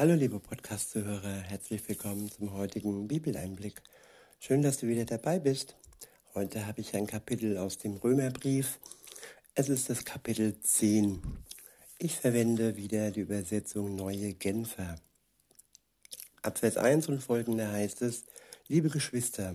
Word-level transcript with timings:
Hallo 0.00 0.14
liebe 0.14 0.40
Podcast-Zuhörer, 0.40 1.42
herzlich 1.42 1.86
willkommen 1.86 2.30
zum 2.30 2.54
heutigen 2.54 3.06
Bibeleinblick. 3.06 3.82
Schön, 4.38 4.62
dass 4.62 4.78
du 4.78 4.86
wieder 4.86 5.04
dabei 5.04 5.38
bist. 5.38 5.76
Heute 6.34 6.66
habe 6.66 6.80
ich 6.80 6.96
ein 6.96 7.06
Kapitel 7.06 7.58
aus 7.58 7.76
dem 7.76 7.98
Römerbrief. 7.98 8.78
Es 9.54 9.68
ist 9.68 9.90
das 9.90 10.06
Kapitel 10.06 10.58
10. 10.58 11.20
Ich 11.98 12.16
verwende 12.16 12.78
wieder 12.78 13.10
die 13.10 13.20
Übersetzung 13.20 13.94
Neue 13.94 14.32
Genfer. 14.32 14.96
Ab 16.40 16.56
Vers 16.56 16.78
1 16.78 17.08
und 17.08 17.22
folgende 17.22 17.70
heißt 17.70 18.00
es, 18.00 18.24
liebe 18.68 18.88
Geschwister, 18.88 19.54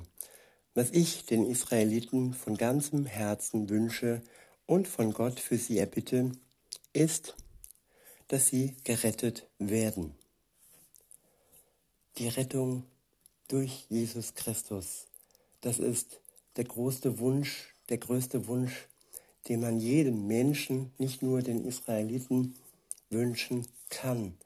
was 0.75 0.91
ich 0.91 1.25
den 1.25 1.48
Israeliten 1.48 2.36
von 2.36 2.55
ganzem 2.55 3.07
Herzen 3.07 3.68
wünsche 3.68 4.21
und 4.68 4.88
von 4.88 5.12
Gott 5.12 5.39
für 5.39 5.57
sie 5.57 5.80
erbitte, 5.80 6.34
ist, 6.93 7.36
dass 8.27 8.46
sie 8.46 8.75
gerettet 8.84 9.48
werden. 9.57 10.14
Die 12.18 12.29
Rettung 12.29 12.83
durch 13.50 13.87
Jesus 13.89 14.36
Christus, 14.36 15.07
das 15.60 15.79
ist 15.79 16.21
der 16.56 16.64
größte 16.64 17.19
Wunsch, 17.19 17.75
der 17.89 17.97
größte 17.97 18.47
Wunsch, 18.47 18.87
den 19.50 19.60
man 19.60 19.79
jedem 19.82 20.25
Menschen, 20.25 20.93
nicht 20.97 21.21
nur 21.21 21.42
den 21.42 21.65
Israeliten, 21.65 22.56
wünschen 23.09 23.68
kann. 23.89 24.37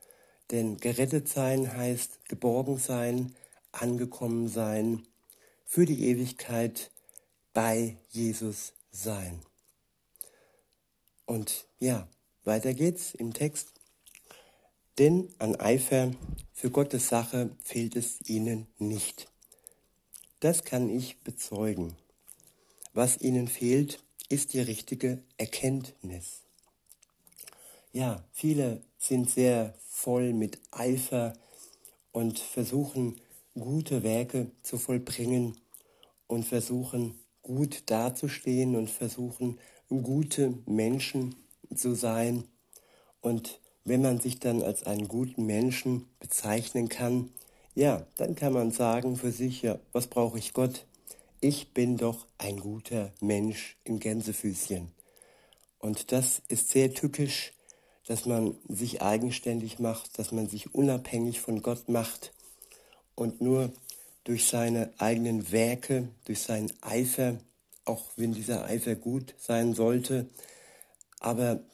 Denn 0.50 0.78
gerettet 0.78 1.28
sein 1.28 1.72
heißt 1.72 2.24
geborgen 2.28 2.76
sein, 2.78 3.36
angekommen 3.70 4.48
sein, 4.48 5.06
für 5.64 5.86
die 5.86 6.08
Ewigkeit 6.08 6.90
bei 7.52 7.96
Jesus 8.08 8.72
sein. 8.90 9.40
Und 11.24 11.66
ja, 11.78 12.08
weiter 12.42 12.74
geht's 12.74 13.14
im 13.14 13.32
Text. 13.32 13.79
Denn 15.00 15.30
an 15.38 15.56
Eifer 15.56 16.10
für 16.52 16.70
Gottes 16.70 17.08
Sache 17.08 17.56
fehlt 17.64 17.96
es 17.96 18.20
ihnen 18.28 18.66
nicht. 18.76 19.28
Das 20.40 20.62
kann 20.62 20.90
ich 20.90 21.20
bezeugen. 21.20 21.96
Was 22.92 23.18
ihnen 23.18 23.48
fehlt, 23.48 24.04
ist 24.28 24.52
die 24.52 24.60
richtige 24.60 25.22
Erkenntnis. 25.38 26.42
Ja, 27.94 28.22
viele 28.34 28.82
sind 28.98 29.30
sehr 29.30 29.74
voll 29.88 30.34
mit 30.34 30.60
Eifer 30.70 31.32
und 32.12 32.38
versuchen 32.38 33.22
gute 33.54 34.02
Werke 34.02 34.50
zu 34.60 34.76
vollbringen 34.76 35.56
und 36.26 36.44
versuchen 36.44 37.18
gut 37.40 37.84
dazustehen 37.86 38.76
und 38.76 38.90
versuchen 38.90 39.58
gute 39.88 40.58
Menschen 40.66 41.36
zu 41.74 41.94
sein. 41.94 42.44
Und 43.22 43.60
wenn 43.90 44.02
man 44.02 44.20
sich 44.20 44.38
dann 44.38 44.62
als 44.62 44.84
einen 44.84 45.08
guten 45.08 45.46
Menschen 45.46 46.08
bezeichnen 46.20 46.88
kann, 46.88 47.28
ja, 47.74 48.06
dann 48.14 48.36
kann 48.36 48.52
man 48.52 48.70
sagen 48.70 49.16
für 49.16 49.32
sich, 49.32 49.62
ja, 49.62 49.80
was 49.90 50.06
brauche 50.06 50.38
ich 50.38 50.52
Gott? 50.52 50.86
Ich 51.40 51.74
bin 51.74 51.96
doch 51.96 52.28
ein 52.38 52.60
guter 52.60 53.12
Mensch 53.20 53.76
im 53.82 53.98
Gänsefüßchen. 53.98 54.92
Und 55.80 56.12
das 56.12 56.40
ist 56.46 56.70
sehr 56.70 56.94
tückisch, 56.94 57.52
dass 58.06 58.26
man 58.26 58.54
sich 58.68 59.02
eigenständig 59.02 59.80
macht, 59.80 60.20
dass 60.20 60.30
man 60.30 60.48
sich 60.48 60.72
unabhängig 60.72 61.40
von 61.40 61.60
Gott 61.60 61.88
macht 61.88 62.32
und 63.16 63.40
nur 63.40 63.72
durch 64.22 64.46
seine 64.46 64.92
eigenen 64.98 65.50
Werke, 65.50 66.10
durch 66.26 66.42
seinen 66.42 66.72
Eifer, 66.80 67.38
auch 67.86 68.04
wenn 68.14 68.34
dieser 68.34 68.66
Eifer 68.66 68.94
gut 68.94 69.34
sein 69.36 69.74
sollte, 69.74 70.28
aber 71.18 71.64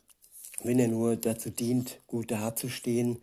wenn 0.62 0.79
er 0.79 0.89
nur 0.89 1.17
dazu 1.17 1.51
dient, 1.51 2.01
gut 2.07 2.31
dazustehen, 2.31 3.23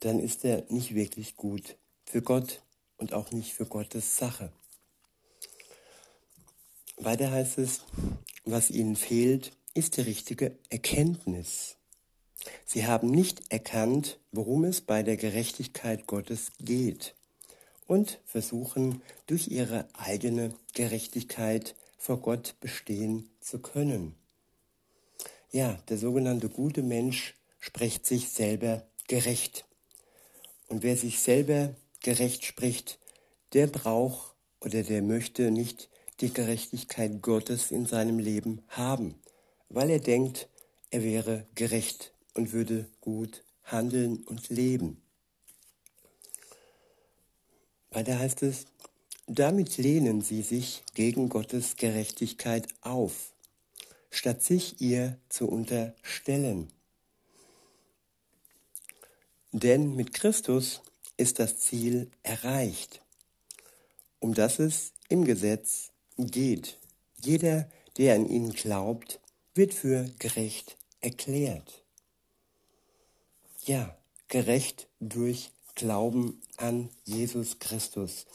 dann 0.00 0.20
ist 0.20 0.44
er 0.44 0.64
nicht 0.68 0.94
wirklich 0.94 1.36
gut 1.36 1.76
für 2.04 2.22
Gott 2.22 2.62
und 2.98 3.12
auch 3.12 3.30
nicht 3.32 3.54
für 3.54 3.66
Gottes 3.66 4.16
Sache. 4.16 4.52
Weiter 6.96 7.30
heißt 7.30 7.58
es, 7.58 7.82
was 8.44 8.70
ihnen 8.70 8.96
fehlt, 8.96 9.52
ist 9.74 9.96
die 9.96 10.02
richtige 10.02 10.56
Erkenntnis. 10.70 11.76
Sie 12.66 12.86
haben 12.86 13.10
nicht 13.10 13.42
erkannt, 13.50 14.18
worum 14.30 14.64
es 14.64 14.80
bei 14.80 15.02
der 15.02 15.16
Gerechtigkeit 15.16 16.06
Gottes 16.06 16.52
geht 16.58 17.14
und 17.86 18.20
versuchen 18.24 19.02
durch 19.26 19.48
ihre 19.48 19.88
eigene 19.94 20.54
Gerechtigkeit 20.74 21.74
vor 21.96 22.20
Gott 22.20 22.56
bestehen 22.60 23.30
zu 23.40 23.60
können. 23.60 24.14
Ja, 25.54 25.78
der 25.88 25.98
sogenannte 25.98 26.48
gute 26.48 26.82
Mensch 26.82 27.36
spricht 27.60 28.06
sich 28.06 28.30
selber 28.30 28.82
gerecht. 29.06 29.64
Und 30.66 30.82
wer 30.82 30.96
sich 30.96 31.20
selber 31.20 31.76
gerecht 32.02 32.44
spricht, 32.44 32.98
der 33.52 33.68
braucht 33.68 34.34
oder 34.60 34.82
der 34.82 35.00
möchte 35.00 35.52
nicht 35.52 35.90
die 36.20 36.34
Gerechtigkeit 36.34 37.22
Gottes 37.22 37.70
in 37.70 37.86
seinem 37.86 38.18
Leben 38.18 38.64
haben, 38.66 39.14
weil 39.68 39.90
er 39.90 40.00
denkt, 40.00 40.48
er 40.90 41.04
wäre 41.04 41.46
gerecht 41.54 42.12
und 42.34 42.52
würde 42.52 42.88
gut 43.00 43.44
handeln 43.62 44.24
und 44.24 44.48
leben. 44.48 45.00
Weiter 47.90 48.18
heißt 48.18 48.42
es, 48.42 48.66
damit 49.28 49.76
lehnen 49.76 50.20
sie 50.20 50.42
sich 50.42 50.82
gegen 50.94 51.28
Gottes 51.28 51.76
Gerechtigkeit 51.76 52.66
auf, 52.80 53.33
statt 54.14 54.42
sich 54.42 54.80
ihr 54.80 55.18
zu 55.28 55.48
unterstellen. 55.48 56.70
Denn 59.52 59.94
mit 59.94 60.14
Christus 60.14 60.82
ist 61.16 61.38
das 61.38 61.58
Ziel 61.58 62.10
erreicht, 62.22 63.02
um 64.20 64.34
das 64.34 64.58
es 64.58 64.92
im 65.08 65.24
Gesetz 65.24 65.90
geht. 66.16 66.78
Jeder, 67.20 67.68
der 67.96 68.14
an 68.14 68.28
ihn 68.28 68.52
glaubt, 68.52 69.20
wird 69.54 69.74
für 69.74 70.10
gerecht 70.18 70.76
erklärt. 71.00 71.82
Ja, 73.64 73.96
gerecht 74.28 74.88
durch 75.00 75.50
Glauben 75.74 76.40
an 76.56 76.88
Jesus 77.04 77.58
Christus. 77.58 78.26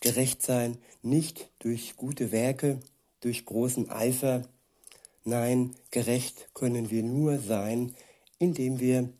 Gerecht 0.00 0.42
sein 0.42 0.78
nicht 1.02 1.50
durch 1.58 1.96
gute 1.96 2.32
Werke, 2.32 2.80
durch 3.20 3.44
großen 3.44 3.90
Eifer. 3.90 4.48
Nein, 5.28 5.74
gerecht 5.90 6.48
können 6.54 6.88
wir 6.88 7.02
nur 7.02 7.38
sein, 7.38 7.94
indem 8.38 8.80
wir 8.80 9.12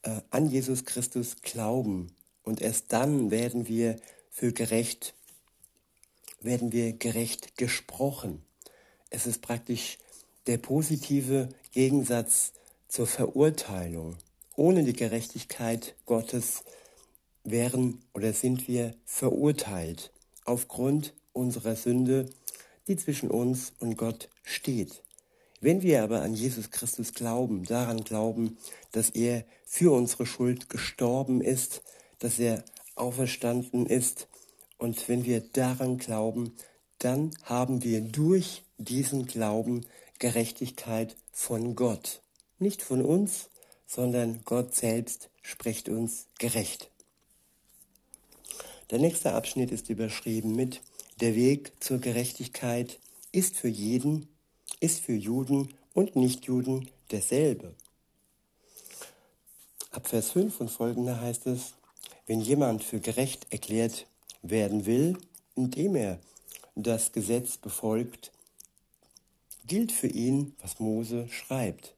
äh, 0.00 0.22
an 0.30 0.48
Jesus 0.48 0.86
Christus 0.86 1.42
glauben. 1.42 2.16
Und 2.42 2.62
erst 2.62 2.90
dann 2.94 3.30
werden 3.30 3.68
wir 3.68 3.96
für 4.30 4.54
gerecht, 4.54 5.12
werden 6.40 6.72
wir 6.72 6.94
gerecht 6.94 7.58
gesprochen. 7.58 8.46
Es 9.10 9.26
ist 9.26 9.42
praktisch 9.42 9.98
der 10.46 10.56
positive 10.56 11.50
Gegensatz 11.70 12.54
zur 12.88 13.06
Verurteilung. 13.06 14.16
Ohne 14.54 14.84
die 14.84 14.94
Gerechtigkeit 14.94 15.96
Gottes 16.06 16.64
wären 17.44 18.02
oder 18.14 18.32
sind 18.32 18.68
wir 18.68 18.94
verurteilt 19.04 20.12
aufgrund 20.46 21.12
unserer 21.34 21.76
Sünde, 21.76 22.24
die 22.88 22.96
zwischen 22.96 23.30
uns 23.30 23.74
und 23.80 23.98
Gott 23.98 24.30
steht. 24.42 25.02
Wenn 25.60 25.82
wir 25.82 26.02
aber 26.02 26.22
an 26.22 26.34
Jesus 26.34 26.70
Christus 26.70 27.14
glauben, 27.14 27.64
daran 27.64 28.04
glauben, 28.04 28.58
dass 28.92 29.10
er 29.10 29.44
für 29.64 29.92
unsere 29.92 30.26
Schuld 30.26 30.68
gestorben 30.68 31.40
ist, 31.40 31.82
dass 32.18 32.38
er 32.38 32.64
auferstanden 32.94 33.86
ist, 33.86 34.28
und 34.78 35.08
wenn 35.08 35.24
wir 35.24 35.40
daran 35.40 35.96
glauben, 35.96 36.52
dann 36.98 37.30
haben 37.44 37.82
wir 37.82 38.00
durch 38.00 38.62
diesen 38.78 39.26
Glauben 39.26 39.86
Gerechtigkeit 40.18 41.16
von 41.32 41.74
Gott. 41.74 42.20
Nicht 42.58 42.82
von 42.82 43.02
uns, 43.02 43.48
sondern 43.86 44.42
Gott 44.44 44.74
selbst 44.74 45.30
spricht 45.42 45.88
uns 45.88 46.26
gerecht. 46.38 46.90
Der 48.90 48.98
nächste 48.98 49.32
Abschnitt 49.32 49.72
ist 49.72 49.90
überschrieben 49.90 50.54
mit 50.54 50.80
Der 51.20 51.34
Weg 51.34 51.72
zur 51.80 51.98
Gerechtigkeit 51.98 52.98
ist 53.32 53.56
für 53.56 53.68
jeden, 53.68 54.28
ist 54.80 55.00
für 55.00 55.14
Juden 55.14 55.74
und 55.94 56.16
Nichtjuden 56.16 56.90
derselbe. 57.10 57.74
Ab 59.90 60.08
Vers 60.08 60.30
5 60.32 60.60
und 60.60 60.70
folgende 60.70 61.20
heißt 61.20 61.46
es, 61.46 61.74
wenn 62.26 62.40
jemand 62.40 62.84
für 62.84 63.00
gerecht 63.00 63.46
erklärt 63.50 64.06
werden 64.42 64.86
will, 64.86 65.16
indem 65.54 65.96
er 65.96 66.18
das 66.74 67.12
Gesetz 67.12 67.56
befolgt, 67.56 68.30
gilt 69.66 69.92
für 69.92 70.08
ihn, 70.08 70.54
was 70.60 70.78
Mose 70.78 71.28
schreibt. 71.28 71.94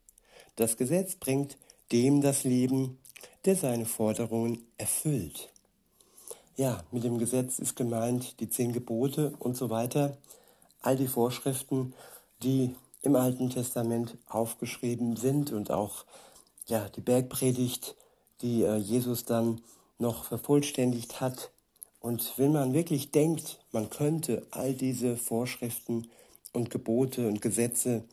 Das 0.56 0.76
Gesetz 0.76 1.17
bringt 1.17 1.56
dem 1.93 2.20
das 2.20 2.44
Leben, 2.44 2.99
der 3.44 3.56
seine 3.56 3.87
Forderungen 3.87 4.65
erfüllt. 4.76 5.50
Ja, 6.56 6.85
mit 6.91 7.05
dem 7.05 7.19
Gesetz 7.19 7.59
ist 7.59 7.76
gemeint 7.76 8.41
die 8.41 8.49
zehn 8.49 8.73
Gebote 8.73 9.35
und 9.38 9.56
so 9.56 9.70
weiter. 9.70 10.19
All 10.82 10.97
die 10.97 11.06
Vorschriften, 11.06 11.94
die 12.43 12.75
im 13.02 13.17
Alten 13.17 13.50
Testament 13.50 14.17
aufgeschrieben 14.26 15.17
sind 15.17 15.52
und 15.52 15.70
auch 15.70 16.05
ja, 16.67 16.88
die 16.88 17.00
Bergpredigt, 17.00 17.96
die 18.43 18.62
äh, 18.62 18.76
Jesus 18.76 19.25
dann 19.25 19.61
noch 19.99 20.25
vervollständigt 20.25 21.20
hat. 21.20 21.50
Und 22.00 22.35
wenn 22.37 22.52
man 22.52 22.73
wirklich 22.73 23.11
denkt, 23.11 23.58
man 23.73 23.90
könnte 23.90 24.46
all 24.50 24.75
diese 24.75 25.17
Vorschriften 25.17 26.08
und 26.52 26.70
Gebote 26.70 27.26
und 27.26 27.43
Gesetze 27.43 28.05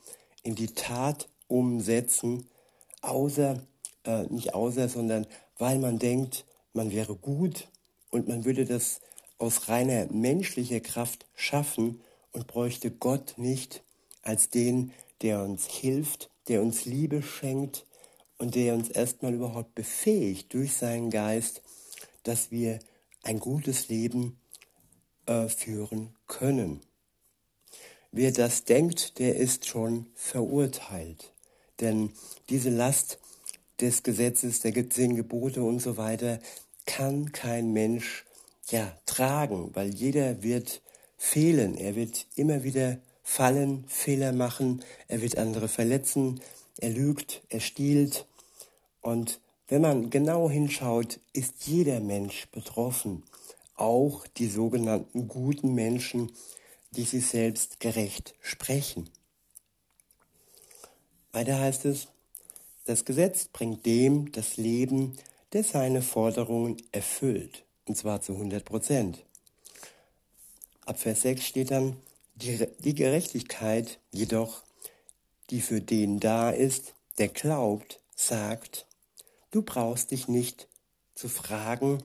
in 0.44 0.56
die 0.56 0.74
Tat 0.74 1.30
umsetzen, 1.48 2.48
außer, 3.01 3.62
äh, 4.06 4.24
nicht 4.28 4.54
außer, 4.54 4.89
sondern 4.89 5.28
weil 5.57 5.80
man 5.80 6.00
denkt, 6.00 6.45
man 6.74 6.92
wäre 6.92 7.16
gut 7.16 7.68
und 8.12 8.28
man 8.28 8.45
würde 8.45 8.66
das 8.66 9.01
aus 9.38 9.69
reiner 9.69 10.07
menschlicher 10.12 10.80
Kraft 10.80 11.25
schaffen 11.36 12.01
und 12.31 12.48
bräuchte 12.48 12.92
Gott 12.92 13.36
nicht 13.38 13.83
als 14.25 14.50
den, 14.50 14.92
der 15.22 15.42
uns 15.42 15.66
hilft, 15.66 16.30
der 16.50 16.62
uns 16.62 16.83
Liebe 16.83 17.22
schenkt 17.22 17.86
und 18.38 18.56
der 18.56 18.74
uns 18.74 18.89
erstmal 18.89 19.33
überhaupt 19.33 19.74
befähigt 19.75 20.54
durch 20.54 20.74
seinen 20.74 21.10
Geist, 21.10 21.62
dass 22.24 22.51
wir 22.51 22.80
ein 23.24 23.39
gutes 23.39 23.88
Leben 23.88 24.38
äh, 25.25 25.48
führen 25.48 26.13
können. 26.27 26.81
Wer 28.12 28.31
das 28.31 28.63
denkt, 28.66 29.19
der 29.19 29.38
ist 29.38 29.66
schon 29.66 30.07
verurteilt. 30.16 31.33
Denn 31.80 32.12
diese 32.50 32.69
Last 32.69 33.19
des 33.81 34.04
Gesetzes, 34.04 34.62
der 34.62 34.89
zehn 34.89 35.16
Gebote 35.16 35.63
und 35.63 35.80
so 35.80 35.98
weiter, 35.98 36.39
kann 36.86 37.31
kein 37.31 37.74
Mensch 37.74 38.25
ja 38.69 38.98
tragen, 39.06 39.71
weil 39.74 39.94
jeder 39.94 40.44
wird 40.44 40.81
fehlen. 41.18 41.75
Er 41.75 41.95
wird 41.95 42.28
immer 42.36 42.63
wieder 42.63 43.00
fallen, 43.25 43.83
Fehler 43.88 44.31
machen, 44.31 44.83
er 45.07 45.22
wird 45.22 45.38
andere 45.38 45.68
verletzen, 45.68 46.39
er 46.77 46.92
lügt, 46.92 47.42
er 47.50 47.60
stiehlt. 47.60 48.25
Und 49.01 49.42
wenn 49.68 49.81
man 49.81 50.12
genau 50.12 50.50
hinschaut, 50.50 51.19
ist 51.33 51.66
jeder 51.66 52.00
Mensch 52.00 52.48
betroffen, 52.51 53.24
auch 53.75 54.27
die 54.38 54.48
sogenannten 54.48 55.27
guten 55.27 55.74
Menschen, 55.74 56.31
die 56.92 57.04
sich 57.04 57.25
selbst 57.25 57.80
gerecht 57.80 58.36
sprechen. 58.42 59.10
Weiter 61.33 61.60
heißt 61.60 61.86
es, 61.86 62.07
das 62.86 63.06
Gesetz 63.06 63.45
bringt 63.45 63.86
dem 63.88 64.31
das 64.31 64.56
Leben, 64.56 65.18
der 65.51 65.63
seine 65.63 66.04
Forderungen 66.04 66.78
erfüllt, 66.92 67.66
und 67.86 67.98
zwar 67.98 68.21
zu 68.21 68.33
100 68.33 68.63
Prozent. 68.63 69.25
Ab 70.86 71.00
Vers 71.00 71.24
6 71.24 71.44
steht 71.44 71.71
dann, 71.71 71.98
die, 72.35 72.95
Gerechtigkeit 72.95 73.99
jedoch, 74.11 74.63
die 75.49 75.61
für 75.61 75.81
den 75.81 76.19
da 76.19 76.49
ist, 76.49 76.93
der 77.17 77.29
glaubt, 77.29 78.01
sagt, 78.15 78.85
du 79.51 79.61
brauchst 79.61 80.11
dich 80.11 80.27
nicht 80.27 80.67
zu 81.15 81.29
fragen, 81.29 82.03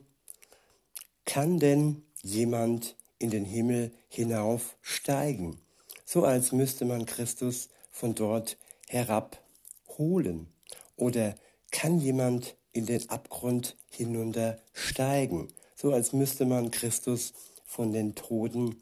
kann 1.25 1.59
denn 1.59 2.03
jemand 2.21 2.95
in 3.19 3.29
den 3.29 3.45
Himmel 3.45 3.91
hinaufsteigen, 4.09 5.59
so 6.05 6.23
als 6.23 6.51
müsste 6.51 6.85
man 6.85 7.05
Christus 7.05 7.69
von 7.91 8.15
dort 8.15 8.57
herabholen? 8.87 10.47
Oder 10.95 11.35
kann 11.71 11.99
jemand 11.99 12.55
in 12.73 12.85
den 12.85 13.09
Abgrund 13.09 13.75
hinuntersteigen, 13.89 15.53
so 15.75 15.93
als 15.93 16.13
müsste 16.13 16.45
man 16.45 16.71
Christus 16.71 17.33
von 17.65 17.91
den 17.91 18.15
Toten 18.15 18.81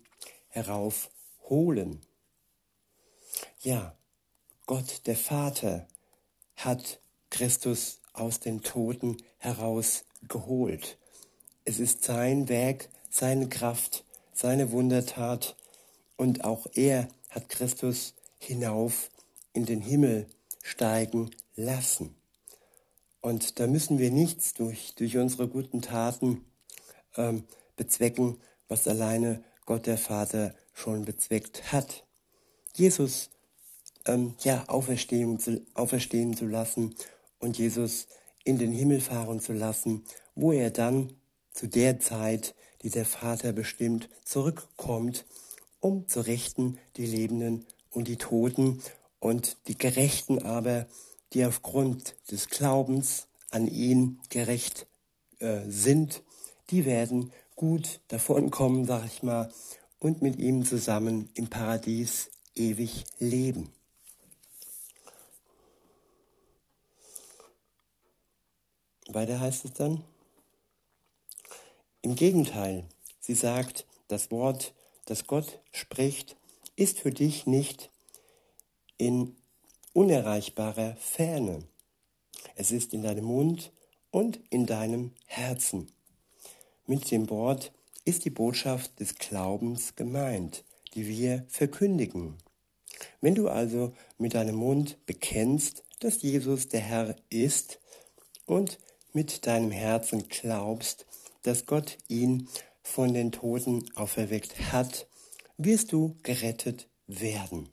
heraufholen? 0.50 1.19
Ja, 3.62 3.98
Gott 4.68 5.08
der 5.08 5.16
Vater 5.16 5.88
hat 6.56 7.00
Christus 7.32 8.02
aus 8.14 8.40
den 8.40 8.62
Toten 8.62 9.18
herausgeholt. 9.40 11.00
Es 11.66 11.80
ist 11.80 12.04
sein 12.04 12.50
Werk, 12.50 12.90
seine 13.10 13.50
Kraft, 13.50 14.06
seine 14.32 14.72
Wundertat 14.72 15.56
und 16.18 16.44
auch 16.44 16.68
er 16.76 17.08
hat 17.30 17.50
Christus 17.50 18.14
hinauf 18.38 19.10
in 19.52 19.66
den 19.66 19.82
Himmel 19.82 20.28
steigen 20.62 21.32
lassen. 21.56 22.16
Und 23.22 23.60
da 23.60 23.66
müssen 23.66 23.98
wir 23.98 24.12
nichts 24.12 24.54
durch, 24.54 24.94
durch 24.94 25.18
unsere 25.18 25.48
guten 25.48 25.82
Taten 25.82 26.46
ähm, 27.18 27.44
bezwecken, 27.76 28.40
was 28.68 28.88
alleine 28.88 29.44
Gott 29.66 29.88
der 29.88 29.98
Vater 29.98 30.54
schon 30.80 31.06
bezweckt 31.06 31.72
hat. 31.72 32.06
Jesus 32.76 33.30
ähm, 34.06 34.36
ja, 34.44 34.64
auferstehen, 34.68 35.40
zu, 35.40 35.66
auferstehen 35.74 36.36
zu 36.36 36.46
lassen 36.46 36.96
und 37.40 37.58
Jesus 37.58 38.08
in 38.44 38.58
den 38.58 38.72
Himmel 38.72 39.02
fahren 39.02 39.40
zu 39.40 39.54
lassen, 39.54 40.04
wo 40.36 40.52
er 40.52 40.72
dann 40.72 41.14
zu 41.52 41.68
der 41.68 42.00
Zeit, 42.00 42.56
die 42.82 42.90
der 42.90 43.06
Vater 43.06 43.52
bestimmt, 43.52 44.10
zurückkommt, 44.24 45.26
um 45.82 46.08
zu 46.08 46.22
richten 46.22 46.78
die 46.96 47.06
Lebenden 47.06 47.66
und 47.90 48.08
die 48.08 48.18
Toten 48.18 48.82
und 49.20 49.58
die 49.68 49.78
Gerechten 49.78 50.40
aber, 50.40 50.88
die 51.34 51.46
aufgrund 51.46 52.16
des 52.32 52.48
Glaubens 52.48 53.28
an 53.52 53.68
ihn 53.68 54.20
gerecht 54.30 54.88
äh, 55.40 55.60
sind, 55.68 56.24
die 56.70 56.86
werden 56.86 57.32
gut 57.56 58.00
davonkommen, 58.08 58.86
sag 58.86 59.06
ich 59.06 59.22
mal, 59.22 59.52
und 60.00 60.22
mit 60.22 60.38
ihm 60.40 60.66
zusammen 60.66 61.30
im 61.34 61.48
Paradies 61.48 62.32
ewig 62.56 63.04
leben. 63.20 63.72
Weiter 69.08 69.40
heißt 69.40 69.66
es 69.66 69.74
dann, 69.74 70.04
im 72.02 72.16
Gegenteil, 72.16 72.86
sie 73.20 73.34
sagt, 73.34 73.86
das 74.08 74.32
Wort, 74.32 74.74
das 75.06 75.28
Gott 75.28 75.60
spricht, 75.72 76.38
ist 76.76 77.00
für 77.00 77.12
dich 77.12 77.46
nicht 77.46 77.90
in 78.98 79.36
unerreichbarer 79.94 80.96
Ferne. 80.96 81.68
Es 82.56 82.72
ist 82.72 82.94
in 82.94 83.04
deinem 83.04 83.26
Mund 83.26 83.72
und 84.12 84.40
in 84.50 84.66
deinem 84.66 85.12
Herzen. 85.26 85.92
Mit 86.86 87.12
dem 87.12 87.30
Wort 87.30 87.72
ist 88.10 88.26
die 88.26 88.32
Botschaft 88.32 89.00
des 89.00 89.16
Glaubens 89.16 89.96
gemeint, 89.96 90.64
die 90.96 91.08
wir 91.08 91.46
verkündigen. 91.48 92.38
Wenn 93.22 93.36
du 93.36 93.48
also 93.48 93.94
mit 94.18 94.34
deinem 94.34 94.56
Mund 94.56 94.98
bekennst, 95.06 95.84
dass 96.00 96.24
Jesus 96.24 96.68
der 96.70 96.80
Herr 96.80 97.16
ist 97.30 97.80
und 98.48 98.80
mit 99.14 99.46
deinem 99.46 99.70
Herzen 99.70 100.28
glaubst, 100.28 101.06
dass 101.44 101.68
Gott 101.68 102.00
ihn 102.08 102.50
von 102.82 103.14
den 103.14 103.32
Toten 103.32 103.86
auferweckt 103.94 104.72
hat, 104.72 105.08
wirst 105.58 105.92
du 105.92 106.18
gerettet 106.24 106.88
werden. 107.06 107.70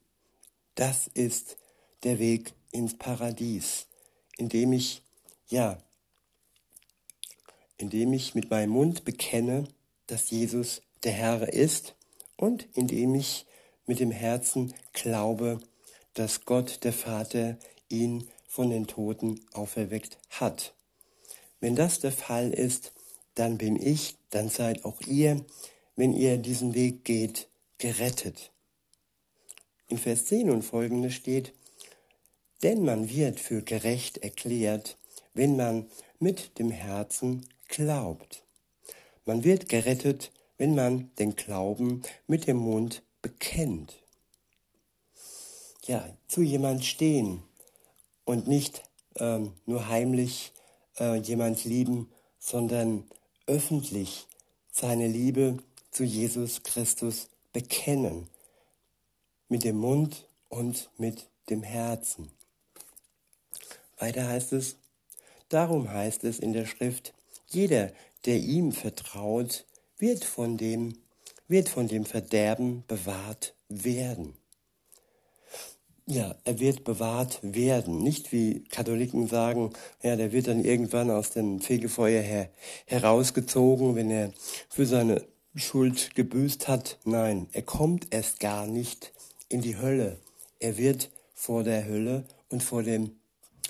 Das 0.75 1.07
ist 1.07 1.57
der 2.03 2.19
Weg 2.19 2.53
ins 2.73 2.99
Paradies, 2.99 3.87
indem 4.37 4.75
ich, 4.75 5.03
ja, 5.49 5.79
indem 7.79 8.13
ich 8.13 8.35
mit 8.35 8.51
meinem 8.51 8.71
Mund 8.71 9.07
bekenne, 9.07 9.67
dass 10.07 10.31
Jesus 10.31 10.83
der 11.05 11.13
Herr 11.13 11.53
ist 11.53 11.95
und 12.37 12.67
indem 12.75 13.15
ich 13.15 13.47
mit 13.87 14.01
dem 14.01 14.11
Herzen 14.11 14.75
glaube, 14.93 15.61
dass 16.15 16.45
Gott 16.45 16.85
der 16.85 16.93
Vater 16.93 17.59
ihn 17.89 18.29
von 18.49 18.71
den 18.71 18.87
Toten 18.87 19.41
auferweckt 19.53 20.19
hat. 20.31 20.75
Wenn 21.61 21.77
das 21.77 22.01
der 22.01 22.13
Fall 22.13 22.53
ist, 22.53 22.93
dann 23.35 23.59
bin 23.59 23.81
ich, 23.81 24.17
dann 24.31 24.49
seid 24.49 24.85
auch 24.85 25.01
ihr, 25.03 25.45
wenn 25.95 26.13
ihr 26.13 26.39
diesen 26.39 26.75
Weg 26.75 27.05
geht, 27.05 27.49
gerettet. 27.79 28.51
In 29.89 29.99
Vers 29.99 30.25
10 30.27 30.51
und 30.51 30.63
folgende 30.63 31.11
steht, 31.11 31.53
denn 32.63 32.85
man 32.85 33.11
wird 33.11 33.39
für 33.39 33.63
gerecht 33.63 34.19
erklärt, 34.19 34.97
wenn 35.35 35.57
man 35.57 35.87
mit 36.19 36.59
dem 36.59 36.71
Herzen 36.71 37.47
glaubt. 37.69 38.46
Man 39.27 39.43
wird 39.43 39.69
gerettet, 39.69 40.31
wenn 40.57 40.77
man 40.77 41.11
den 41.17 41.35
Glauben 41.35 42.03
mit 42.29 42.47
dem 42.47 42.59
Mund 42.59 43.03
bekennt. 43.23 43.95
Ja, 45.85 46.17
zu 46.29 46.43
jemand 46.43 46.85
stehen 46.85 47.43
und 48.25 48.47
nicht 48.47 48.83
ähm, 49.17 49.53
nur 49.67 49.89
heimlich 49.89 50.53
äh, 50.99 51.17
jemand 51.17 51.65
lieben, 51.65 52.11
sondern 52.39 53.05
öffentlich 53.47 54.29
seine 54.71 55.09
Liebe 55.09 55.59
zu 55.91 56.05
Jesus 56.05 56.63
Christus 56.63 57.29
bekennen. 57.53 58.29
Mit 59.49 59.65
dem 59.65 59.77
Mund 59.79 60.29
und 60.49 60.89
mit 60.99 61.29
dem 61.51 61.65
Herzen. 61.65 62.31
Weiter 63.99 64.29
heißt 64.29 64.53
es, 64.53 64.77
darum 65.49 65.89
heißt 65.89 66.23
es 66.23 66.39
in 66.39 66.53
der 66.53 66.67
Schrift, 66.67 67.13
jeder, 67.49 67.93
der 68.27 68.39
ihm 68.39 68.73
vertraut, 68.73 69.65
wird 69.99 70.25
von 70.25 70.57
dem, 70.57 70.99
wird 71.49 71.69
von 71.69 71.89
dem 71.89 72.05
Verderben 72.05 72.85
bewahrt 72.87 73.55
werden. 73.69 74.35
ja, 76.09 76.37
er 76.45 76.61
wird 76.61 76.85
bewahrt 76.85 77.41
werden. 77.43 78.03
Nicht 78.03 78.31
wie 78.31 78.65
Katholiken 78.65 79.27
sagen, 79.27 79.73
ja, 80.03 80.15
der 80.17 80.33
wird 80.33 80.47
dann 80.47 80.65
irgendwann 80.65 81.11
aus 81.11 81.31
dem 81.31 81.61
Fegefeuer 81.61 82.23
her, 82.23 82.49
herausgezogen, 82.87 83.97
wenn 83.97 84.11
er 84.11 84.33
für 84.69 84.87
seine 84.87 85.27
Schuld 85.57 86.15
gebüßt 86.15 86.69
hat. 86.69 86.99
Nein, 87.05 87.49
er 87.53 87.63
kommt 87.63 88.15
erst 88.15 88.41
gar 88.41 88.67
nicht 88.67 89.13
in 89.49 89.63
die 89.63 89.79
Hölle. 89.79 90.19
Er 90.61 90.77
wird 90.77 91.11
vor 91.35 91.65
der 91.65 91.87
Hölle 91.87 92.25
und 92.49 92.63
vor 92.63 92.83
dem 92.83 93.17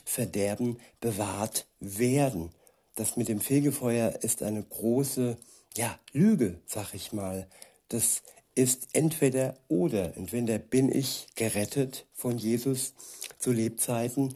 Verderben 0.05 0.79
bewahrt 1.01 1.67
werden. 1.81 2.51
Das 2.97 3.17
mit 3.17 3.29
dem 3.29 3.41
Fegefeuer 3.41 4.23
ist 4.23 4.43
eine 4.43 4.63
große, 4.63 5.37
ja, 5.77 5.99
Lüge, 6.13 6.61
sag 6.67 6.95
ich 6.95 7.13
mal. 7.13 7.47
Das 7.89 8.23
ist 8.55 8.89
entweder 8.95 9.57
oder. 9.69 10.17
Entweder 10.17 10.59
bin 10.59 10.91
ich 10.91 11.29
gerettet 11.37 12.07
von 12.15 12.39
Jesus 12.39 12.95
zu 13.39 13.53
Lebzeiten 13.53 14.35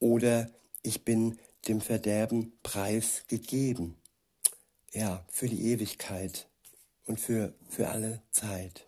oder 0.00 0.50
ich 0.82 1.04
bin 1.04 1.38
dem 1.68 1.82
Verderben 1.82 2.52
preisgegeben. 2.62 3.94
Ja, 4.94 5.24
für 5.28 5.48
die 5.48 5.70
Ewigkeit 5.70 6.48
und 7.04 7.20
für, 7.20 7.52
für 7.68 7.88
alle 7.90 8.22
Zeit. 8.30 8.86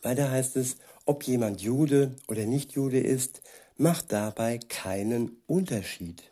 Weiter 0.00 0.30
heißt 0.30 0.56
es, 0.56 0.76
ob 1.04 1.24
jemand 1.24 1.60
Jude 1.60 2.16
oder 2.28 2.46
nicht 2.46 2.72
Jude 2.72 3.00
ist, 3.00 3.42
macht 3.76 4.10
dabei 4.10 4.58
keinen 4.58 5.42
Unterschied. 5.46 6.22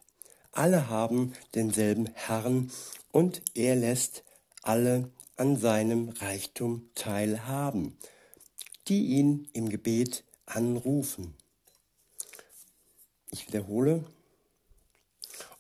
Alle 0.56 0.88
haben 0.88 1.34
denselben 1.54 2.08
Herrn 2.14 2.70
und 3.12 3.42
er 3.54 3.76
lässt 3.76 4.25
alle 4.62 5.10
an 5.36 5.58
seinem 5.58 6.08
Reichtum 6.08 6.88
teilhaben, 6.94 7.98
die 8.88 9.04
ihn 9.04 9.48
im 9.52 9.68
Gebet 9.68 10.25
anrufen. 10.46 11.34
Ich 13.30 13.46
wiederhole, 13.46 14.02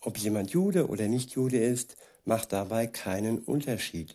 ob 0.00 0.16
jemand 0.16 0.52
Jude 0.52 0.88
oder 0.88 1.08
nicht 1.08 1.32
Jude 1.32 1.58
ist, 1.58 1.98
macht 2.24 2.54
dabei 2.54 2.86
keinen 2.86 3.40
Unterschied. 3.40 4.14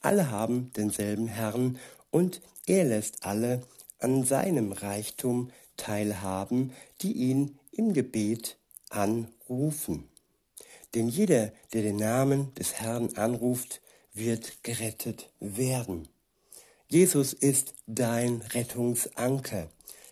Alle 0.00 0.30
haben 0.30 0.72
denselben 0.74 1.26
Herrn 1.26 1.76
und 2.12 2.40
er 2.66 2.84
lässt 2.84 3.26
alle 3.26 3.62
an 3.98 4.22
seinem 4.22 4.70
Reichtum 4.70 5.50
teilhaben, 5.76 6.72
die 7.00 7.14
ihn 7.14 7.58
im 7.72 7.94
Gebet 7.94 8.58
anrufen. 8.90 9.33
Denn 9.48 11.08
jeder, 11.08 11.52
der 11.72 11.82
den 11.82 11.96
Namen 11.96 12.54
des 12.54 12.74
Herrn 12.74 13.14
anruft, 13.16 13.80
wird 14.12 14.62
gerettet 14.62 15.30
werden. 15.40 16.08
Jesus 16.88 17.32
ist 17.32 17.74
dein 17.86 18.42
Rettungsanker. 18.52 19.68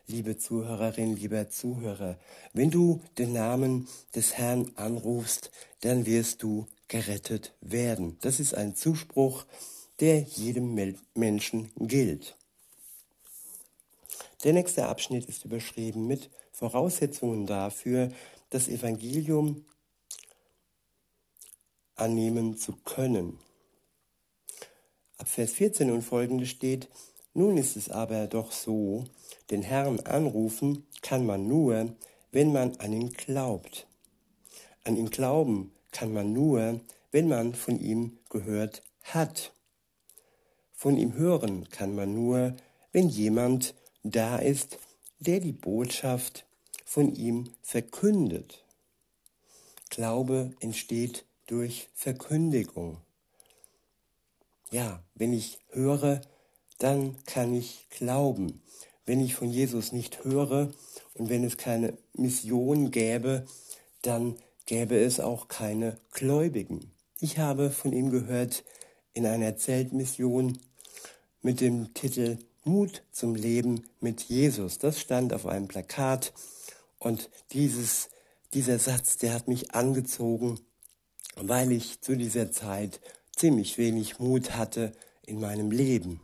Liebe 0.08 0.36
Zuhörerin, 0.36 1.16
lieber 1.16 1.48
Zuhörer, 1.48 2.18
wenn 2.52 2.70
du 2.70 3.00
den 3.18 3.32
Namen 3.32 3.88
des 4.14 4.34
Herrn 4.34 4.72
anrufst, 4.74 5.50
dann 5.80 6.06
wirst 6.06 6.42
du 6.42 6.66
gerettet 6.88 7.54
werden. 7.60 8.18
Das 8.20 8.40
ist 8.40 8.54
ein 8.54 8.74
Zuspruch, 8.74 9.44
der 10.00 10.20
jedem 10.20 10.74
Menschen 11.14 11.70
gilt. 11.78 12.36
Der 14.44 14.52
nächste 14.52 14.86
Abschnitt 14.86 15.26
ist 15.26 15.44
überschrieben 15.44 16.08
mit 16.08 16.28
Voraussetzungen 16.50 17.46
dafür, 17.46 18.10
das 18.52 18.68
Evangelium 18.68 19.64
annehmen 21.94 22.58
zu 22.58 22.72
können. 22.84 23.38
Ab 25.16 25.28
Vers 25.28 25.52
14 25.52 25.90
und 25.90 26.02
folgende 26.02 26.46
steht, 26.46 26.88
nun 27.32 27.56
ist 27.56 27.76
es 27.76 27.88
aber 27.88 28.26
doch 28.26 28.52
so, 28.52 29.04
den 29.50 29.62
Herrn 29.62 30.00
anrufen 30.00 30.86
kann 31.00 31.24
man 31.24 31.48
nur, 31.48 31.96
wenn 32.30 32.52
man 32.52 32.76
an 32.76 32.92
ihn 32.92 33.12
glaubt. 33.12 33.86
An 34.84 34.96
ihn 34.96 35.08
glauben 35.08 35.72
kann 35.90 36.12
man 36.12 36.34
nur, 36.34 36.80
wenn 37.10 37.28
man 37.28 37.54
von 37.54 37.80
ihm 37.80 38.18
gehört 38.28 38.82
hat. 39.02 39.54
Von 40.74 40.98
ihm 40.98 41.14
hören 41.14 41.70
kann 41.70 41.94
man 41.94 42.14
nur, 42.14 42.54
wenn 42.92 43.08
jemand 43.08 43.74
da 44.02 44.36
ist, 44.36 44.78
der 45.20 45.40
die 45.40 45.52
Botschaft 45.52 46.44
von 46.92 47.14
ihm 47.14 47.48
verkündet. 47.62 48.66
Glaube 49.88 50.52
entsteht 50.60 51.24
durch 51.46 51.88
Verkündigung. 51.94 52.98
Ja, 54.70 55.02
wenn 55.14 55.32
ich 55.32 55.58
höre, 55.70 56.20
dann 56.78 57.16
kann 57.24 57.54
ich 57.54 57.86
glauben. 57.88 58.60
Wenn 59.06 59.20
ich 59.20 59.34
von 59.34 59.48
Jesus 59.48 59.92
nicht 59.92 60.22
höre 60.22 60.70
und 61.14 61.30
wenn 61.30 61.44
es 61.44 61.56
keine 61.56 61.96
Mission 62.12 62.90
gäbe, 62.90 63.46
dann 64.02 64.36
gäbe 64.66 64.98
es 64.98 65.18
auch 65.18 65.48
keine 65.48 65.98
Gläubigen. 66.10 66.92
Ich 67.20 67.38
habe 67.38 67.70
von 67.70 67.94
ihm 67.94 68.10
gehört 68.10 68.64
in 69.14 69.24
einer 69.24 69.56
Zeltmission 69.56 70.58
mit 71.40 71.62
dem 71.62 71.94
Titel 71.94 72.36
Mut 72.64 73.02
zum 73.12 73.34
Leben 73.34 73.84
mit 74.00 74.24
Jesus. 74.24 74.76
Das 74.76 75.00
stand 75.00 75.32
auf 75.32 75.46
einem 75.46 75.68
Plakat 75.68 76.34
und 77.02 77.30
dieses, 77.50 78.10
dieser 78.54 78.78
Satz, 78.78 79.16
der 79.18 79.34
hat 79.34 79.48
mich 79.48 79.74
angezogen, 79.74 80.60
weil 81.34 81.72
ich 81.72 82.00
zu 82.00 82.16
dieser 82.16 82.52
Zeit 82.52 83.00
ziemlich 83.34 83.76
wenig 83.76 84.20
Mut 84.20 84.56
hatte 84.56 84.92
in 85.26 85.40
meinem 85.40 85.72
Leben. 85.72 86.20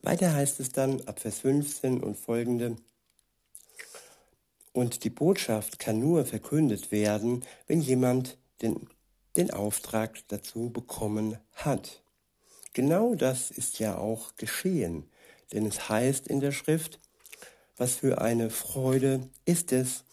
Weiter 0.00 0.32
heißt 0.32 0.60
es 0.60 0.70
dann 0.70 1.02
ab 1.02 1.20
Vers 1.20 1.40
15 1.40 2.02
und 2.02 2.16
folgende, 2.16 2.76
und 4.72 5.02
die 5.02 5.10
Botschaft 5.10 5.78
kann 5.78 5.98
nur 5.98 6.24
verkündet 6.24 6.92
werden, 6.92 7.44
wenn 7.66 7.80
jemand 7.80 8.38
den, 8.62 8.88
den 9.36 9.50
Auftrag 9.50 10.22
dazu 10.28 10.70
bekommen 10.70 11.36
hat. 11.54 12.04
Genau 12.74 13.16
das 13.16 13.50
ist 13.50 13.80
ja 13.80 13.98
auch 13.98 14.36
geschehen, 14.36 15.10
denn 15.52 15.66
es 15.66 15.88
heißt 15.88 16.28
in 16.28 16.38
der 16.38 16.52
Schrift, 16.52 17.00
was 17.78 17.94
für 17.94 18.20
eine 18.20 18.50
Freude 18.50 19.28
ist 19.44 19.72
es, 19.72 20.04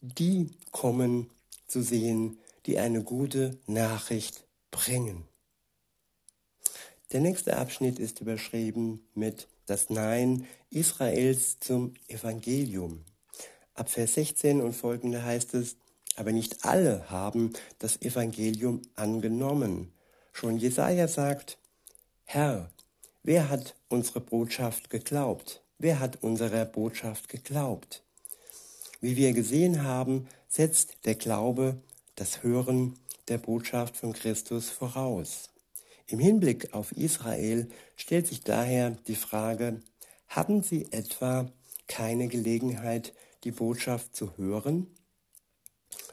die 0.00 0.50
kommen 0.70 1.30
zu 1.66 1.82
sehen, 1.82 2.38
die 2.66 2.78
eine 2.78 3.02
gute 3.02 3.58
Nachricht 3.66 4.44
bringen. 4.70 5.24
Der 7.12 7.20
nächste 7.20 7.56
Abschnitt 7.56 7.98
ist 7.98 8.20
überschrieben 8.20 9.06
mit 9.14 9.48
das 9.66 9.90
Nein 9.90 10.46
Israels 10.70 11.58
zum 11.60 11.94
Evangelium. 12.08 13.04
Ab 13.74 13.90
Vers 13.90 14.14
16 14.14 14.60
und 14.60 14.72
folgende 14.72 15.22
heißt 15.22 15.54
es, 15.54 15.76
aber 16.16 16.32
nicht 16.32 16.64
alle 16.64 17.10
haben 17.10 17.52
das 17.78 18.00
Evangelium 18.02 18.82
angenommen. 18.94 19.92
Schon 20.32 20.58
Jesaja 20.58 21.08
sagt, 21.08 21.58
Herr, 22.24 22.70
wer 23.22 23.48
hat 23.48 23.74
unsere 23.88 24.20
Botschaft 24.20 24.90
geglaubt? 24.90 25.63
Wer 25.84 26.00
hat 26.00 26.22
unserer 26.22 26.64
Botschaft 26.64 27.28
geglaubt? 27.28 28.02
Wie 29.02 29.16
wir 29.16 29.34
gesehen 29.34 29.82
haben, 29.82 30.26
setzt 30.48 31.04
der 31.04 31.14
Glaube 31.14 31.76
das 32.14 32.42
Hören 32.42 32.98
der 33.28 33.36
Botschaft 33.36 33.98
von 33.98 34.14
Christus 34.14 34.70
voraus. 34.70 35.50
Im 36.06 36.20
Hinblick 36.20 36.72
auf 36.72 36.92
Israel 36.92 37.68
stellt 37.96 38.28
sich 38.28 38.40
daher 38.40 38.92
die 39.08 39.14
Frage, 39.14 39.82
haben 40.28 40.62
sie 40.62 40.90
etwa 40.90 41.52
keine 41.86 42.28
Gelegenheit, 42.28 43.12
die 43.44 43.50
Botschaft 43.50 44.16
zu 44.16 44.38
hören? 44.38 44.86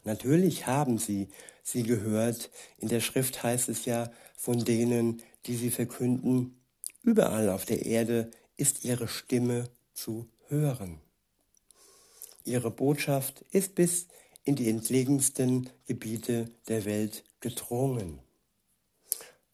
Natürlich 0.04 0.68
haben 0.68 0.98
sie 0.98 1.30
sie 1.64 1.84
gehört. 1.84 2.50
In 2.78 2.90
der 2.90 3.00
Schrift 3.00 3.42
heißt 3.42 3.70
es 3.70 3.86
ja 3.86 4.12
von 4.36 4.66
denen, 4.66 5.22
die 5.46 5.56
sie 5.56 5.72
verkünden, 5.72 6.60
überall 7.04 7.48
auf 7.48 7.64
der 7.64 7.86
Erde 7.86 8.32
ist 8.62 8.86
ihre 8.86 9.08
Stimme 9.08 9.72
zu 9.92 10.28
hören. 10.48 11.02
Ihre 12.46 12.70
Botschaft 12.70 13.44
ist 13.50 13.74
bis 13.74 14.06
in 14.44 14.56
die 14.56 14.70
entlegensten 14.70 15.68
Gebiete 15.88 16.52
der 16.68 16.86
Welt 16.86 17.24
gedrungen. 17.40 18.20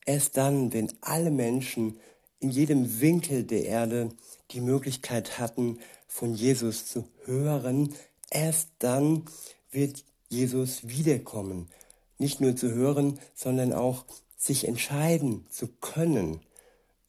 Erst 0.05 0.35
dann, 0.35 0.73
wenn 0.73 0.91
alle 0.99 1.31
Menschen 1.31 2.01
in 2.39 2.49
jedem 2.49 2.99
Winkel 2.99 3.45
der 3.45 3.63
Erde 3.63 4.09
die 4.51 4.59
Möglichkeit 4.59 5.39
hatten, 5.39 5.79
von 6.09 6.35
Jesus 6.35 6.85
zu 6.87 7.07
hören, 7.23 7.93
erst 8.29 8.71
dann 8.79 9.23
wird 9.71 10.03
Jesus 10.27 10.85
wiederkommen. 10.89 11.69
Nicht 12.17 12.41
nur 12.41 12.57
zu 12.57 12.73
hören, 12.73 13.19
sondern 13.33 13.71
auch 13.71 14.03
sich 14.35 14.67
entscheiden 14.67 15.47
zu 15.49 15.67
können. 15.67 16.41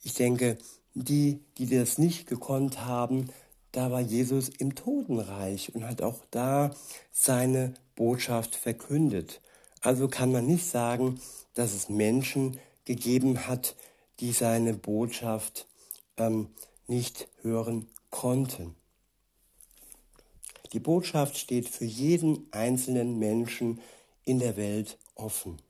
Ich 0.04 0.14
denke, 0.14 0.58
die, 1.04 1.40
die 1.58 1.66
das 1.66 1.98
nicht 1.98 2.26
gekonnt 2.26 2.84
haben, 2.84 3.30
da 3.72 3.90
war 3.90 4.00
Jesus 4.00 4.48
im 4.48 4.74
Totenreich 4.74 5.74
und 5.74 5.86
hat 5.86 6.02
auch 6.02 6.24
da 6.30 6.74
seine 7.12 7.74
Botschaft 7.96 8.56
verkündet. 8.56 9.40
Also 9.80 10.08
kann 10.08 10.32
man 10.32 10.46
nicht 10.46 10.66
sagen, 10.66 11.20
dass 11.54 11.74
es 11.74 11.88
Menschen 11.88 12.58
gegeben 12.84 13.46
hat, 13.46 13.76
die 14.20 14.32
seine 14.32 14.74
Botschaft 14.74 15.66
ähm, 16.16 16.48
nicht 16.86 17.28
hören 17.42 17.86
konnten. 18.10 18.74
Die 20.72 20.80
Botschaft 20.80 21.38
steht 21.38 21.68
für 21.68 21.84
jeden 21.84 22.46
einzelnen 22.50 23.18
Menschen 23.18 23.80
in 24.24 24.38
der 24.38 24.56
Welt 24.56 24.98
offen. 25.14 25.60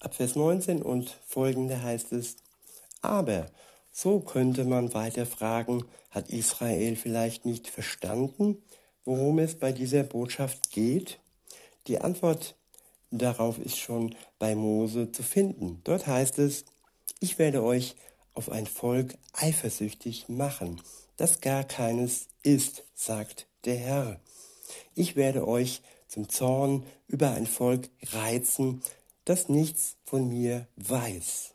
Ab 0.00 0.14
Vers 0.14 0.36
19 0.36 0.82
und 0.82 1.10
folgende 1.26 1.82
heißt 1.82 2.12
es, 2.12 2.36
aber 3.00 3.46
so 3.96 4.20
könnte 4.20 4.64
man 4.64 4.92
weiter 4.92 5.24
fragen, 5.24 5.86
hat 6.10 6.28
Israel 6.28 6.96
vielleicht 6.96 7.46
nicht 7.46 7.66
verstanden, 7.66 8.62
worum 9.06 9.38
es 9.38 9.54
bei 9.54 9.72
dieser 9.72 10.02
Botschaft 10.02 10.70
geht? 10.70 11.18
Die 11.86 11.98
Antwort 11.98 12.56
darauf 13.10 13.58
ist 13.58 13.78
schon 13.78 14.14
bei 14.38 14.54
Mose 14.54 15.12
zu 15.12 15.22
finden. 15.22 15.80
Dort 15.84 16.06
heißt 16.06 16.38
es, 16.40 16.66
ich 17.20 17.38
werde 17.38 17.62
euch 17.62 17.96
auf 18.34 18.50
ein 18.50 18.66
Volk 18.66 19.16
eifersüchtig 19.32 20.28
machen, 20.28 20.82
das 21.16 21.40
gar 21.40 21.64
keines 21.64 22.26
ist, 22.42 22.84
sagt 22.94 23.46
der 23.64 23.76
Herr. 23.76 24.20
Ich 24.94 25.16
werde 25.16 25.48
euch 25.48 25.80
zum 26.06 26.28
Zorn 26.28 26.84
über 27.08 27.30
ein 27.30 27.46
Volk 27.46 27.88
reizen, 28.12 28.82
das 29.24 29.48
nichts 29.48 29.96
von 30.04 30.28
mir 30.28 30.66
weiß. 30.76 31.54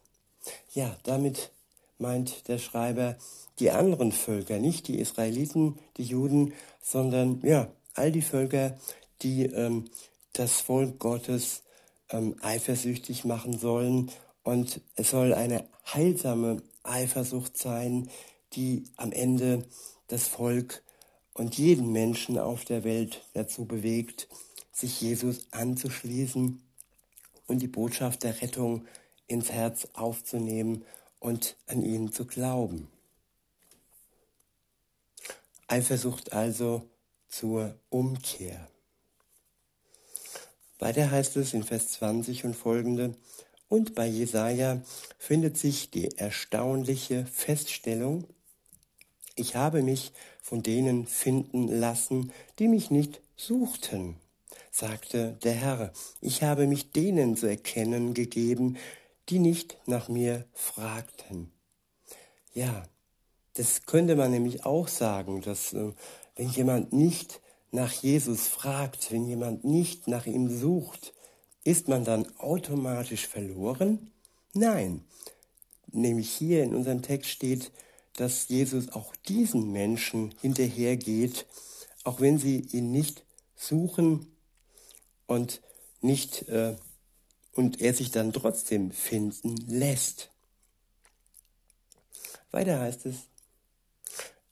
Ja, 0.73 0.97
damit 1.03 1.51
meint 2.01 2.47
der 2.47 2.57
Schreiber 2.57 3.15
die 3.59 3.71
anderen 3.71 4.11
Völker, 4.11 4.59
nicht 4.59 4.87
die 4.87 4.99
Israeliten, 4.99 5.77
die 5.97 6.03
Juden, 6.03 6.53
sondern 6.81 7.41
ja, 7.43 7.69
all 7.93 8.11
die 8.11 8.21
Völker, 8.21 8.77
die 9.21 9.45
ähm, 9.45 9.85
das 10.33 10.61
Volk 10.61 10.99
Gottes 10.99 11.63
ähm, 12.09 12.35
eifersüchtig 12.41 13.25
machen 13.25 13.57
sollen. 13.57 14.11
Und 14.43 14.81
es 14.95 15.11
soll 15.11 15.33
eine 15.33 15.65
heilsame 15.93 16.63
Eifersucht 16.83 17.57
sein, 17.57 18.09
die 18.53 18.85
am 18.97 19.11
Ende 19.11 19.63
das 20.07 20.27
Volk 20.27 20.83
und 21.33 21.57
jeden 21.57 21.91
Menschen 21.91 22.37
auf 22.37 22.65
der 22.65 22.83
Welt 22.83 23.23
dazu 23.33 23.65
bewegt, 23.65 24.27
sich 24.71 24.99
Jesus 25.01 25.47
anzuschließen 25.51 26.61
und 27.47 27.61
die 27.61 27.67
Botschaft 27.67 28.23
der 28.23 28.41
Rettung 28.41 28.85
ins 29.27 29.51
Herz 29.51 29.87
aufzunehmen 29.93 30.83
und 31.21 31.55
an 31.67 31.81
ihn 31.83 32.11
zu 32.11 32.25
glauben. 32.25 32.89
Eifersucht 35.67 36.33
also 36.33 36.89
zur 37.29 37.79
Umkehr. 37.89 38.67
Weiter 40.79 41.09
heißt 41.09 41.37
es 41.37 41.53
in 41.53 41.63
Vers 41.63 41.93
20 41.93 42.43
und 42.43 42.55
folgende, 42.55 43.15
und 43.69 43.95
bei 43.95 44.05
Jesaja 44.05 44.81
findet 45.17 45.57
sich 45.57 45.91
die 45.91 46.17
erstaunliche 46.17 47.25
Feststellung, 47.25 48.27
ich 49.35 49.55
habe 49.55 49.81
mich 49.81 50.11
von 50.41 50.61
denen 50.61 51.07
finden 51.07 51.67
lassen, 51.67 52.33
die 52.59 52.67
mich 52.67 52.91
nicht 52.91 53.21
suchten, 53.37 54.17
sagte 54.71 55.37
der 55.43 55.53
Herr. 55.53 55.93
Ich 56.19 56.43
habe 56.43 56.67
mich 56.67 56.91
denen 56.91 57.37
zu 57.37 57.47
erkennen 57.47 58.13
gegeben, 58.13 58.77
die 59.29 59.39
nicht 59.39 59.77
nach 59.85 60.09
mir 60.09 60.45
fragten. 60.53 61.51
Ja, 62.53 62.83
das 63.53 63.85
könnte 63.85 64.15
man 64.15 64.31
nämlich 64.31 64.65
auch 64.65 64.87
sagen, 64.87 65.41
dass 65.41 65.73
äh, 65.73 65.93
wenn 66.35 66.49
jemand 66.49 66.93
nicht 66.93 67.41
nach 67.71 67.91
Jesus 67.91 68.47
fragt, 68.47 69.11
wenn 69.11 69.25
jemand 69.25 69.63
nicht 69.63 70.07
nach 70.07 70.25
ihm 70.25 70.49
sucht, 70.49 71.13
ist 71.63 71.87
man 71.87 72.03
dann 72.03 72.27
automatisch 72.37 73.27
verloren? 73.27 74.11
Nein, 74.53 75.05
nämlich 75.91 76.29
hier 76.31 76.63
in 76.63 76.75
unserem 76.75 77.01
Text 77.01 77.29
steht, 77.29 77.71
dass 78.17 78.49
Jesus 78.49 78.89
auch 78.89 79.15
diesen 79.27 79.71
Menschen 79.71 80.33
hinterhergeht, 80.41 81.45
auch 82.03 82.19
wenn 82.19 82.37
sie 82.37 82.59
ihn 82.71 82.91
nicht 82.91 83.23
suchen 83.55 84.35
und 85.27 85.61
nicht 86.01 86.49
äh, 86.49 86.75
und 87.53 87.81
er 87.81 87.93
sich 87.93 88.11
dann 88.11 88.33
trotzdem 88.33 88.91
finden 88.91 89.55
lässt. 89.67 90.29
Weiter 92.51 92.79
heißt 92.79 93.05
es, 93.05 93.15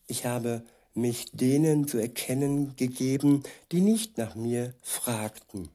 ich 0.07 0.25
habe 0.25 0.63
mich 0.93 1.27
denen 1.31 1.87
zu 1.87 1.97
erkennen 1.97 2.75
gegeben, 2.75 3.43
die 3.71 3.81
nicht 3.81 4.17
nach 4.17 4.35
mir 4.35 4.73
fragten. 4.81 5.69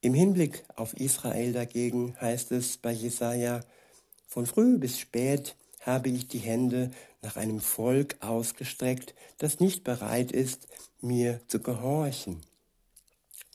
Im 0.00 0.14
Hinblick 0.14 0.64
auf 0.74 0.94
Israel 0.94 1.52
dagegen 1.52 2.16
heißt 2.20 2.52
es 2.52 2.76
bei 2.76 2.92
Jesaja, 2.92 3.64
von 4.26 4.46
früh 4.46 4.78
bis 4.78 4.98
spät 4.98 5.56
habe 5.80 6.08
ich 6.08 6.28
die 6.28 6.38
Hände 6.38 6.90
nach 7.22 7.36
einem 7.36 7.60
Volk 7.60 8.16
ausgestreckt, 8.20 9.14
das 9.38 9.60
nicht 9.60 9.84
bereit 9.84 10.32
ist, 10.32 10.68
mir 11.00 11.40
zu 11.48 11.60
gehorchen 11.60 12.42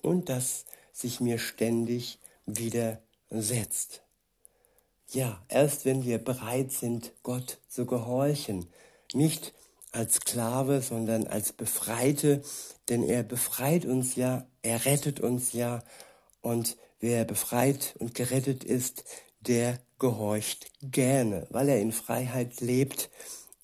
und 0.01 0.29
das 0.29 0.65
sich 0.91 1.19
mir 1.19 1.37
ständig 1.37 2.19
widersetzt. 2.45 4.01
Ja, 5.09 5.43
erst 5.49 5.85
wenn 5.85 6.05
wir 6.05 6.17
bereit 6.19 6.71
sind, 6.71 7.11
Gott 7.23 7.59
zu 7.67 7.85
gehorchen, 7.85 8.67
nicht 9.13 9.53
als 9.91 10.15
Sklave, 10.15 10.81
sondern 10.81 11.27
als 11.27 11.51
Befreite, 11.51 12.41
denn 12.87 13.03
er 13.03 13.23
befreit 13.23 13.85
uns 13.85 14.15
ja, 14.15 14.47
er 14.61 14.85
rettet 14.85 15.19
uns 15.19 15.51
ja, 15.53 15.83
und 16.41 16.77
wer 16.99 17.25
befreit 17.25 17.95
und 17.99 18.15
gerettet 18.15 18.63
ist, 18.63 19.03
der 19.41 19.79
gehorcht 19.99 20.71
gerne, 20.81 21.45
weil 21.49 21.69
er 21.69 21.79
in 21.79 21.91
Freiheit 21.91 22.61
lebt 22.61 23.09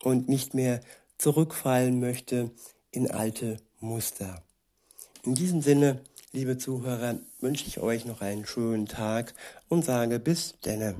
und 0.03 0.27
nicht 0.27 0.53
mehr 0.53 0.81
zurückfallen 1.17 1.99
möchte 1.99 2.51
in 2.91 3.09
alte 3.09 3.57
Muster. 3.79 4.43
In 5.23 5.33
diesem 5.33 5.61
Sinne 5.61 6.01
Liebe 6.33 6.57
Zuhörer, 6.57 7.15
wünsche 7.39 7.65
ich 7.67 7.79
euch 7.79 8.03
noch 8.03 8.19
einen 8.19 8.45
schönen 8.45 8.85
Tag 8.85 9.33
und 9.69 9.85
sage 9.85 10.19
bis 10.19 10.59
denne. 10.59 10.93